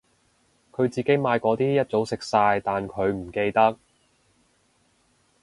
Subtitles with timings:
[0.71, 3.77] 佢自己買嗰啲一早食晒但佢唔記得